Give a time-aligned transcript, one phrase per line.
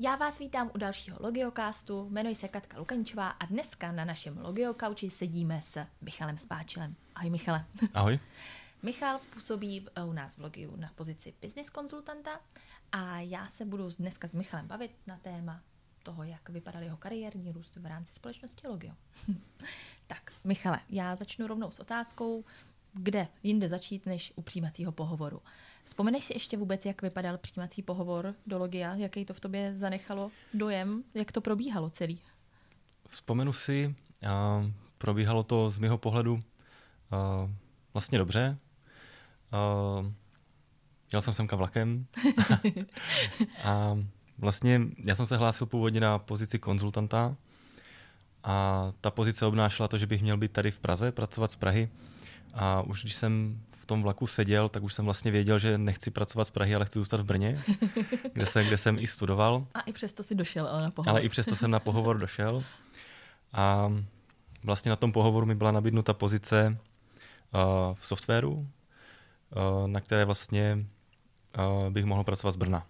[0.00, 5.10] Já vás vítám u dalšího Logiocastu, jmenuji se Katka Lukančová a dneska na našem Logiokauči
[5.10, 6.94] sedíme s Michalem Spáčilem.
[7.14, 7.64] Ahoj Michale.
[7.94, 8.20] Ahoj.
[8.82, 12.40] Michal působí u nás v Logiu na pozici business konzultanta
[12.92, 15.62] a já se budu dneska s Michalem bavit na téma
[16.02, 18.94] toho, jak vypadal jeho kariérní růst v rámci společnosti Logio.
[20.06, 22.44] tak, Michale, já začnu rovnou s otázkou,
[22.92, 25.42] kde jinde začít než u přijímacího pohovoru.
[25.84, 28.94] Vzpomeneš si ještě vůbec, jak vypadal přijímací pohovor do Logia?
[28.94, 31.04] Jaký to v tobě zanechalo dojem?
[31.14, 32.20] Jak to probíhalo celý?
[33.08, 33.94] Vzpomenu si,
[34.28, 34.64] a
[34.98, 36.42] probíhalo to z mého pohledu
[37.10, 37.50] a,
[37.94, 38.58] vlastně dobře.
[39.52, 39.58] A,
[41.12, 42.06] jel jsem semka vlakem
[43.64, 43.98] a
[44.38, 47.36] vlastně já jsem se hlásil původně na pozici konzultanta
[48.44, 51.88] a ta pozice obnášela to, že bych měl být tady v Praze, pracovat z Prahy
[52.54, 56.10] a už když jsem v tom vlaku seděl, tak už jsem vlastně věděl, že nechci
[56.10, 57.62] pracovat z Prahy, ale chci zůstat v Brně,
[58.32, 59.66] kde jsem, kde jsem i studoval.
[59.74, 61.10] A i přesto si došel ale na pohovor.
[61.10, 62.64] Ale i přesto jsem na pohovor došel.
[63.52, 63.92] A
[64.64, 66.78] vlastně na tom pohovoru mi byla nabídnuta pozice
[67.54, 70.86] uh, v softwaru, uh, na které vlastně
[71.58, 72.86] uh, bych mohl pracovat z Brna.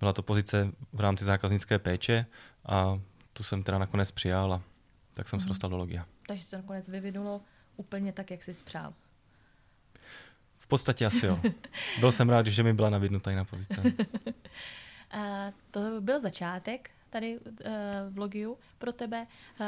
[0.00, 2.26] Byla to pozice v rámci zákaznické péče
[2.66, 3.00] a
[3.32, 4.62] tu jsem teda nakonec přijal a
[5.14, 5.40] tak jsem mm.
[5.40, 5.50] se mhm.
[5.50, 6.06] dostal do Logia.
[6.26, 7.40] Takže se to nakonec vyvinulo
[7.78, 8.94] úplně tak, jak jsi spřál.
[10.56, 11.40] V podstatě asi jo.
[12.00, 13.82] Byl jsem rád, že mi byla nabídnuta jiná pozice.
[15.10, 17.44] A to byl začátek tady uh,
[18.08, 19.26] v Logiu pro tebe.
[19.60, 19.66] Uh,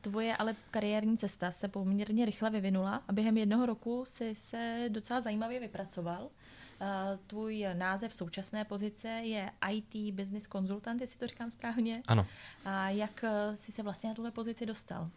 [0.00, 5.20] tvoje ale kariérní cesta se poměrně rychle vyvinula a během jednoho roku si se docela
[5.20, 6.22] zajímavě vypracoval.
[6.22, 6.88] Uh,
[7.26, 12.02] tvůj název současné pozice je IT Business Consultant, jestli to říkám správně.
[12.06, 12.26] Ano.
[12.64, 15.10] A jak jsi se vlastně na tuhle pozici dostal?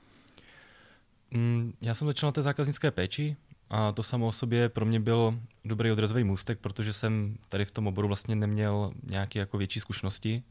[1.35, 3.35] Mm, já jsem začal na té zákaznické péči
[3.69, 7.71] a to samo o sobě pro mě byl dobrý odrazový můstek, protože jsem tady v
[7.71, 10.43] tom oboru vlastně neměl nějaké jako větší zkušenosti.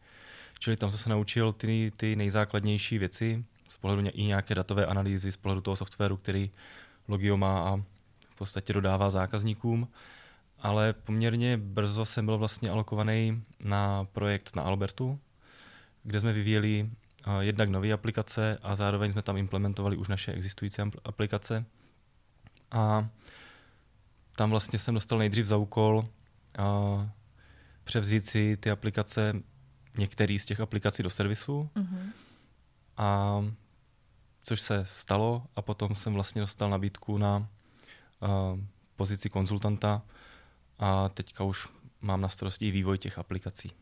[0.58, 5.32] Čili tam jsem se naučil ty, ty nejzákladnější věci z pohledu i nějaké datové analýzy,
[5.32, 6.50] z pohledu toho softwaru, který
[7.08, 7.76] Logio má a
[8.30, 9.88] v podstatě dodává zákazníkům.
[10.58, 15.18] Ale poměrně brzo jsem byl vlastně alokovaný na projekt na Albertu,
[16.02, 16.90] kde jsme vyvíjeli
[17.40, 21.64] jednak nové aplikace a zároveň jsme tam implementovali už naše existující aplikace.
[22.70, 23.08] A
[24.36, 26.08] tam vlastně jsem dostal nejdřív za úkol
[26.58, 27.10] a
[27.84, 29.32] převzít si ty aplikace,
[29.98, 31.70] některé z těch aplikací do servisu.
[31.74, 32.10] Mm-hmm.
[32.96, 33.40] A
[34.42, 37.48] což se stalo a potom jsem vlastně dostal nabídku na
[38.20, 38.58] a,
[38.96, 40.02] pozici konzultanta
[40.78, 41.68] a teďka už
[42.00, 43.72] mám na starosti vývoj těch aplikací.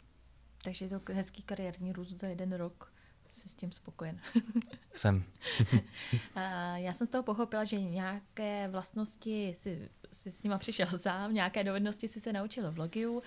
[0.64, 2.91] Takže je to hezký kariérní růst za jeden rok
[3.32, 4.20] jsi s tím spokojen.
[4.94, 5.24] Jsem.
[6.74, 11.64] Já jsem z toho pochopila, že nějaké vlastnosti si, si s nima přišel sám, nějaké
[11.64, 13.22] dovednosti si se naučil v Logiu.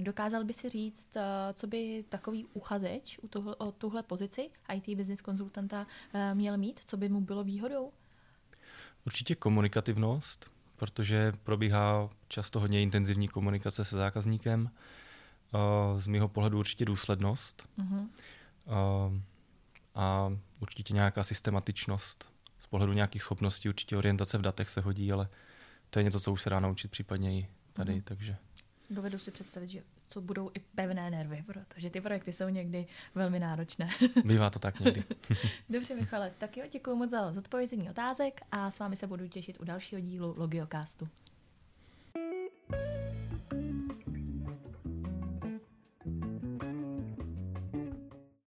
[0.00, 1.16] Dokázal by si říct,
[1.52, 5.86] co by takový uchazeč u toho, o tuhle pozici IT business konzultanta
[6.34, 7.92] měl mít, co by mu bylo výhodou?
[9.06, 14.70] Určitě komunikativnost, protože probíhá často hodně intenzivní komunikace se zákazníkem.
[15.96, 17.68] Z mého pohledu určitě důslednost.
[17.78, 18.08] Uh-huh
[19.94, 25.28] a určitě nějaká systematičnost z pohledu nějakých schopností, určitě orientace v datech se hodí, ale
[25.90, 28.02] to je něco, co už se dá naučit případně i tady, mm.
[28.02, 28.36] takže...
[28.90, 33.38] Dovedu si představit, že co budou i pevné nervy, protože ty projekty jsou někdy velmi
[33.38, 33.90] náročné.
[34.24, 35.04] Bývá to tak někdy.
[35.70, 39.60] Dobře, Michale, tak jo, děkuji moc za zodpovězení otázek a s vámi se budu těšit
[39.60, 41.08] u dalšího dílu Logiocastu.
[42.70, 42.97] thank you